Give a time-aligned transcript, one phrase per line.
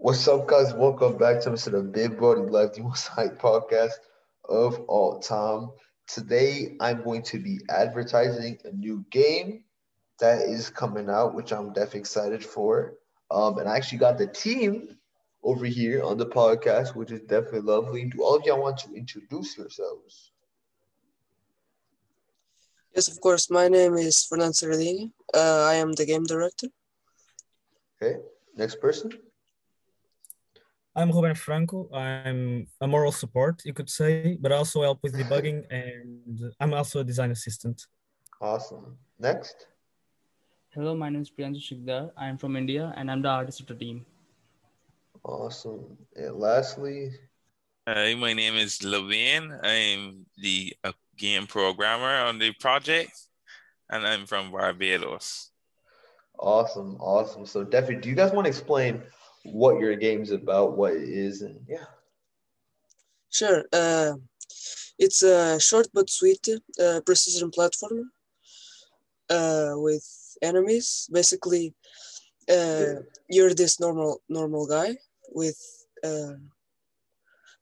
[0.00, 0.72] What's up, guys?
[0.74, 3.94] Welcome back to the Big Brody Life, the most hype podcast
[4.48, 5.70] of all time.
[6.06, 9.64] Today, I'm going to be advertising a new game
[10.20, 12.94] that is coming out, which I'm definitely excited for.
[13.32, 14.96] Um, and I actually got the team
[15.42, 18.04] over here on the podcast, which is definitely lovely.
[18.04, 20.30] Do all of y'all want to introduce yourselves?
[22.94, 23.50] Yes, of course.
[23.50, 25.10] My name is Fernando Serradini.
[25.34, 26.68] Uh, I am the game director.
[28.00, 28.20] Okay,
[28.56, 29.10] next person.
[30.98, 31.88] I'm Ruben Franco.
[31.94, 36.74] I'm a moral support, you could say, but I also help with debugging, and I'm
[36.74, 37.86] also a design assistant.
[38.40, 38.98] Awesome.
[39.16, 39.68] Next.
[40.70, 42.10] Hello, my name is Priyanshu Shikdar.
[42.16, 44.06] I'm from India, and I'm the artist of the team.
[45.22, 45.96] Awesome.
[46.16, 47.12] And lastly,
[47.86, 49.52] Hi, my name is Levine.
[49.62, 53.12] I'm the uh, game programmer on the project,
[53.88, 55.50] and I'm from Barbados.
[56.40, 57.46] awesome, awesome.
[57.46, 59.02] So definitely, do you guys want to explain
[59.44, 61.86] what your game's about, what it is, and yeah.
[63.30, 63.64] Sure.
[63.72, 64.14] Uh,
[64.98, 66.46] it's a short but sweet
[66.82, 68.04] uh, precision platformer
[69.30, 70.04] uh, with
[70.42, 71.08] enemies.
[71.12, 71.74] Basically,
[72.50, 74.96] uh, you're this normal normal guy
[75.30, 75.58] with
[76.02, 76.34] uh,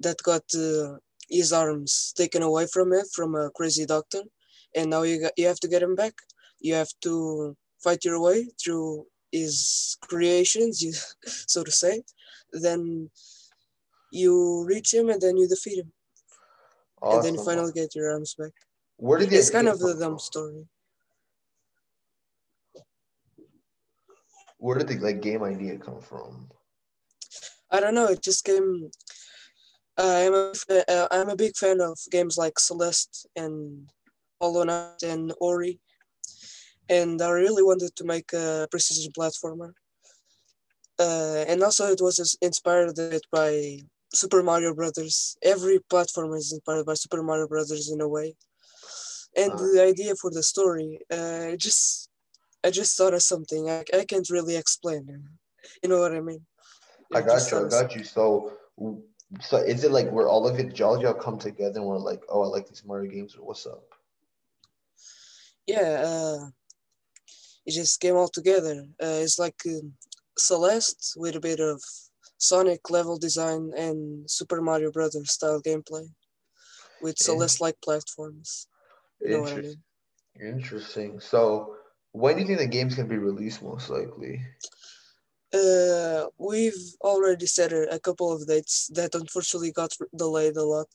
[0.00, 4.22] that got uh, his arms taken away from him from a crazy doctor,
[4.76, 6.14] and now you got, you have to get him back.
[6.60, 10.92] You have to fight your way through his creations, you,
[11.24, 12.02] so to say.
[12.52, 13.10] Then
[14.12, 15.92] you reach him, and then you defeat him,
[17.02, 18.52] and then you finally get your arms back.
[18.96, 20.66] Where did It's kind of a dumb story.
[24.58, 26.48] Where did the like game idea come from?
[27.70, 28.06] I don't know.
[28.06, 28.90] It just came.
[29.98, 33.88] Uh, I'm a fa- uh, I'm a big fan of games like Celeste and
[34.40, 35.80] Hollow Knight and Ori,
[36.88, 39.72] and I really wanted to make a precision platformer.
[40.98, 42.98] Uh, and also, it was inspired
[43.32, 43.78] by
[44.12, 45.36] Super Mario Brothers.
[45.42, 48.34] Every platformer is inspired by Super Mario Brothers in a way.
[49.36, 49.56] And Ah.
[49.56, 52.08] the idea for the story, uh, it just
[52.64, 55.28] I just thought of something I, I can't really explain.
[55.82, 56.46] You know what I mean?
[57.12, 57.66] I It got you.
[57.66, 58.04] I got you.
[58.04, 58.52] So,
[59.40, 62.22] so is it like where all of it, all y'all come together and we're like,
[62.28, 63.82] oh, I like these Mario games, or what's up?
[65.66, 66.38] yeah uh,
[67.66, 69.94] it just came all together uh, it's like um,
[70.38, 71.82] celeste with a bit of
[72.38, 76.06] sonic level design and super mario brothers style gameplay
[77.00, 77.28] with Yeah.
[77.28, 78.68] celeste like platforms
[79.20, 79.64] you know what i Interesting.
[79.64, 79.82] mean
[80.40, 81.20] Interesting.
[81.20, 81.76] So,
[82.12, 84.40] when do you think the games gonna be released most likely?
[85.54, 90.88] uh, we've already set a, a couple of dates that unfortunately got delayed a lot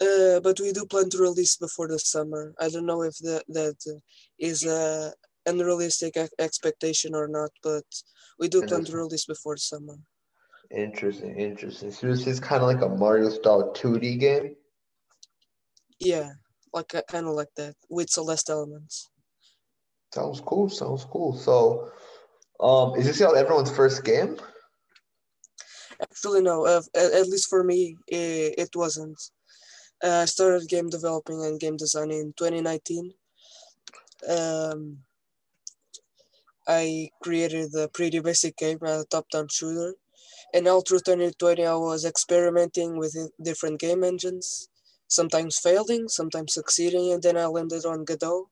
[0.00, 3.44] uh, but we do plan to release before the summer i don't know if that
[3.48, 3.98] that uh,
[4.68, 5.12] a
[5.50, 7.84] unrealistic expectation or not but
[8.38, 9.96] we do plan to release before summer
[10.70, 11.36] Interesting.
[11.36, 11.90] Interesting.
[11.90, 14.54] So this is kind of like a Mario style 2D game.
[15.98, 16.30] Yeah,
[16.72, 19.10] like kind of like that with Celeste elements.
[20.14, 20.68] Sounds cool.
[20.68, 21.36] Sounds cool.
[21.36, 21.90] So,
[22.60, 24.36] um, is this everyone's first game?
[26.00, 26.66] Actually, no.
[26.66, 29.20] Uh, at, at least for me, it, it wasn't.
[30.02, 33.12] Uh, I started game developing and game design in 2019.
[34.28, 34.98] Um,
[36.70, 39.96] I created a pretty basic game, a top-down shooter,
[40.54, 44.68] and all through 2020, I was experimenting with different game engines,
[45.08, 48.48] sometimes failing, sometimes succeeding, and then I landed on Godot,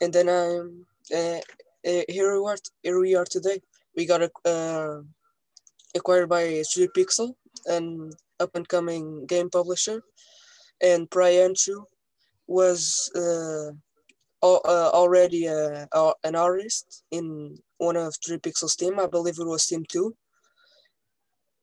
[0.00, 1.40] and then I'm uh,
[1.84, 2.56] uh, here we are.
[2.84, 3.60] Here we are today.
[3.96, 5.00] We got uh,
[5.96, 7.34] acquired by 3 Pixel,
[7.66, 10.00] an up-and-coming game publisher,
[10.80, 11.86] and Priyanshu
[12.46, 13.10] was
[14.54, 18.98] uh, already uh, a- an artist in one of 3 Pixel's team.
[18.98, 20.14] I believe it was Team 2.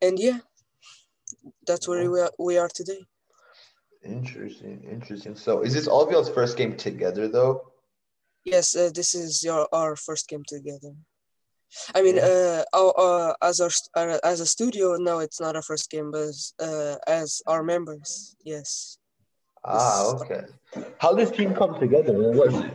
[0.01, 0.39] And yeah,
[1.65, 3.01] that's where we are, we are today.
[4.03, 4.83] Interesting.
[4.91, 5.35] Interesting.
[5.35, 7.71] So, is this all of y'all's first game together though?
[8.43, 10.93] Yes, uh, this is your our first game together.
[11.95, 12.25] I mean, Yeah.
[12.25, 15.89] uh, our, uh, as our st- uh, as a studio, no, it's not our first
[15.89, 18.97] game, but as, uh, as our members, yes.
[19.65, 20.41] Ah, okay.
[20.99, 22.13] How did this team come together?
[22.13, 22.73] What was it?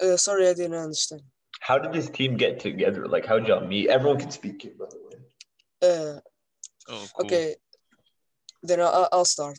[0.00, 1.22] Uh, sorry, I didn't understand.
[1.60, 3.06] How did this team get together?
[3.08, 3.88] Like, how did y'all meet?
[3.88, 5.16] Everyone can speak here, by the way.
[5.82, 6.20] Uh,
[6.90, 7.26] Oh, cool.
[7.26, 7.54] okay,
[8.62, 9.58] then I'll, I'll start.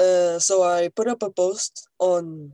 [0.00, 2.52] Uh, so I put up a post on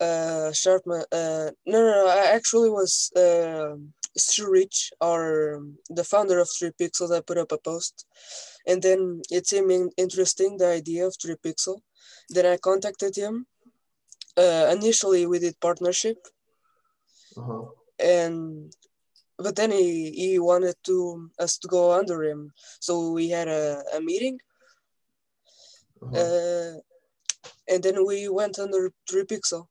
[0.00, 1.02] uh, Sharpman.
[1.12, 3.76] Uh, no, no, no, I actually was uh,
[4.16, 5.60] Stu Rich, our
[5.90, 8.06] the founder of 3Pixel, that put up a post,
[8.66, 11.80] and then it seemed in- interesting the idea of 3Pixel.
[12.30, 13.46] Then I contacted him.
[14.36, 16.18] Uh, initially, we did partnership,
[17.36, 17.64] Uh-huh.
[17.98, 18.72] and
[19.44, 23.82] but then he he wanted to us to go under him, so we had a,
[23.96, 24.38] a meeting.
[26.02, 26.14] Uh-huh.
[26.20, 26.74] Uh,
[27.72, 29.66] and then we went under three pixel,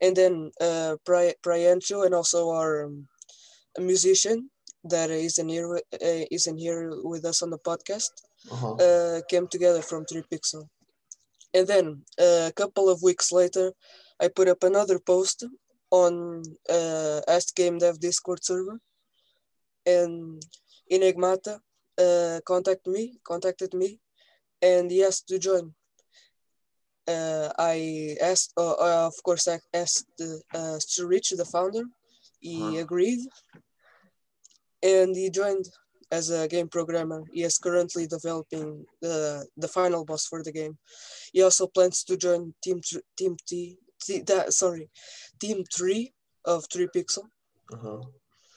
[0.00, 3.06] and then uh, Pri- Priyanshu and also our um,
[3.78, 4.50] a musician
[4.84, 8.12] that isn't here wi- uh, isn't here with us on the podcast
[8.50, 8.74] Uh-huh.
[8.84, 10.64] uh, came together from 3 Pixel.
[11.52, 11.86] And then
[12.18, 13.72] uh, a couple of weeks later,
[14.22, 15.44] I put up another post
[15.90, 18.78] on uh, Ask Game Dev Discord server,
[19.86, 20.42] and
[20.90, 21.60] Enigmata
[21.98, 23.98] uh, contacted me, contacted me,
[24.62, 25.74] and he asked to join.
[27.08, 30.06] Uh, I asked, uh, uh, of course, I asked
[30.54, 31.84] uh, to reach the founder.
[32.40, 32.82] He Uh-huh.
[32.84, 33.20] agreed,
[34.82, 35.66] and he joined
[36.10, 37.22] as a game programmer.
[37.32, 40.78] He is currently developing the the final boss for the game.
[41.32, 42.80] He also plans to join Team
[43.16, 44.90] Team T, T that sorry,
[45.40, 46.12] Team Three
[46.44, 47.24] of Three Pixel.
[47.72, 48.02] Uh-huh.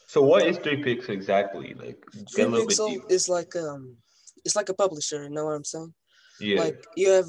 [0.08, 1.74] So what is three pixel exactly?
[1.74, 2.00] Like
[2.32, 3.98] Three a little bit Pixel is like um,
[4.46, 5.24] it's like a publisher.
[5.24, 5.94] You know what I'm saying?
[6.40, 6.60] Yeah.
[6.60, 7.28] Like you have.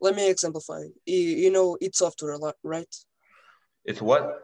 [0.00, 0.82] Let me exemplify.
[1.06, 2.94] You, you know, id Software a lot, right?
[3.84, 4.42] it's what?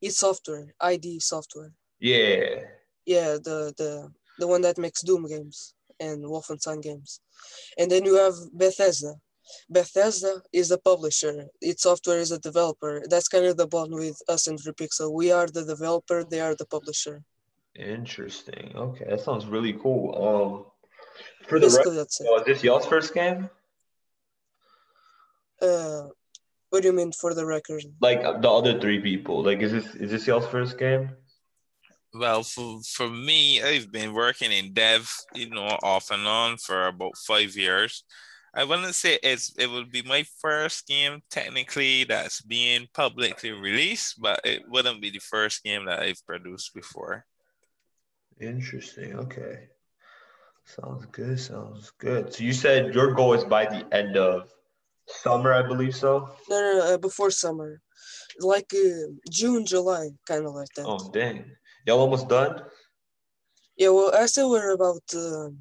[0.00, 1.72] It's Software, ID Software.
[2.00, 2.62] Yeah.
[3.04, 7.20] Yeah, the the the one that makes Doom games and Wolfenstein games.
[7.78, 9.14] And then you have Bethesda.
[9.70, 11.46] Bethesda is the publisher.
[11.62, 13.02] id Software is a developer.
[13.08, 15.12] That's kind of the bond with us and 3Pixel.
[15.12, 17.22] We are the developer, they are the publisher.
[17.76, 18.72] Interesting.
[18.74, 20.04] Okay, that sounds really cool.
[20.26, 20.50] Um
[21.48, 22.28] for the Basically, rest, that's it.
[22.30, 23.48] uh, is this y'all's first game?
[25.60, 26.08] Uh,
[26.70, 27.82] what do you mean for the record?
[28.00, 29.42] Like uh, the other three people.
[29.42, 31.10] Like is this is this y'all's first game?
[32.12, 36.86] Well, for for me, I've been working in dev, you know, off and on for
[36.88, 38.04] about five years.
[38.54, 44.20] I wouldn't say it's it would be my first game technically that's being publicly released,
[44.20, 47.26] but it wouldn't be the first game that I've produced before.
[48.40, 49.14] Interesting.
[49.14, 49.68] Okay.
[50.66, 51.38] Sounds good.
[51.38, 52.34] Sounds good.
[52.34, 54.52] So you said your goal is by the end of
[55.06, 56.28] summer, I believe so.
[56.50, 57.80] No, no, no uh, before summer.
[58.40, 60.86] Like uh, June, July, kind of like that.
[60.86, 61.44] Oh dang.
[61.86, 62.62] Y'all almost done?
[63.76, 65.58] Yeah, well, I say we're about um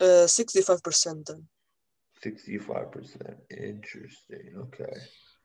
[0.00, 1.46] uh, 65% done.
[2.22, 3.36] 65%.
[3.50, 4.54] Interesting.
[4.58, 4.92] Okay.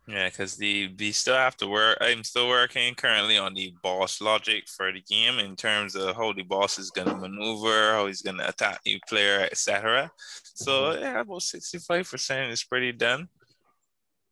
[0.07, 1.97] Yeah, because the we still have to work.
[2.01, 6.33] I'm still working currently on the boss logic for the game in terms of how
[6.33, 10.11] the boss is gonna maneuver, how he's gonna attack the player, etc.
[10.55, 13.29] So yeah, about sixty five percent is pretty done.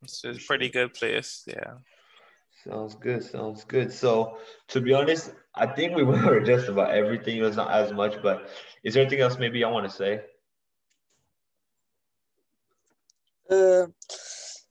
[0.02, 1.44] It's a pretty good place.
[1.46, 1.74] Yeah.
[2.64, 3.22] Sounds good.
[3.22, 3.92] Sounds good.
[3.92, 4.38] So,
[4.68, 7.38] to be honest, I think we went over just about everything.
[7.38, 8.48] It was not as much, but
[8.84, 10.20] is there anything else maybe I want to say?
[13.50, 13.86] Uh,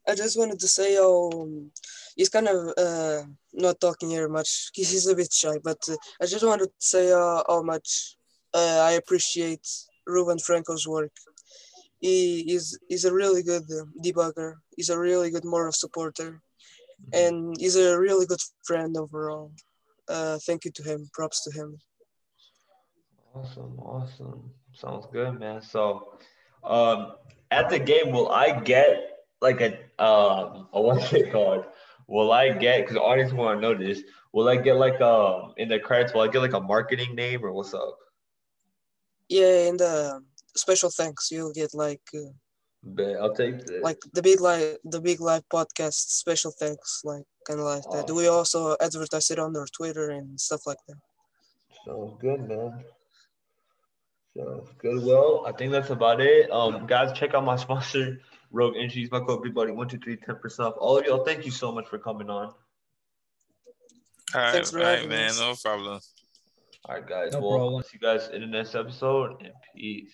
[0.10, 1.72] I just wanted to say how um,
[2.16, 3.22] he's kind of uh,
[3.54, 4.72] not talking here much.
[4.74, 8.16] He's he's a bit shy, but uh, I just wanted to say uh, how much
[8.54, 9.68] uh, I appreciate
[10.08, 11.12] Ruben Franco's work.
[12.00, 13.68] He is he's a really good
[14.04, 14.56] debugger.
[14.76, 16.42] He's a really good moral supporter,
[17.14, 19.52] and he's a really good friend overall.
[20.08, 21.10] Uh, thank you to him.
[21.14, 21.78] Props to him.
[23.36, 23.78] Awesome.
[23.80, 24.50] Awesome.
[24.74, 25.62] Sounds good, man.
[25.62, 26.18] So,
[26.64, 27.14] um,
[27.52, 29.10] at the game, will I get
[29.42, 31.66] like a um, a what's it called?
[32.08, 34.02] Will I get because the audience want to know this?
[34.34, 36.14] Will I get like um in the credits?
[36.14, 37.98] Will I get like a marketing name or what's up?
[39.28, 40.20] Yeah, and uh,
[40.56, 41.32] special thanks.
[41.32, 42.02] You'll get like.
[42.14, 42.32] Uh,
[42.82, 43.84] Bet I'll take that.
[43.84, 48.06] like the big live the big live podcast special thanks like kind of like that
[48.06, 48.16] Awesome.
[48.16, 50.96] we also advertise it on our twitter and stuff like that
[51.86, 52.86] Sounds good, man.
[54.38, 55.04] Sounds good.
[55.04, 56.52] Well, I think that's about it.
[56.52, 58.20] Um, guys, check out my sponsor,
[58.52, 59.12] Rogue Energies.
[59.12, 60.76] My code everybody one two three ten percent off.
[60.78, 62.54] All of y'all, thank you so much for coming on.
[64.36, 65.30] All right, Thanks for all right, having man.
[65.30, 65.40] us.
[65.40, 66.00] No problem.
[66.86, 67.34] All right, guys.
[67.34, 67.84] No well, problem.
[67.84, 70.14] see you guys in the next episode, and peace.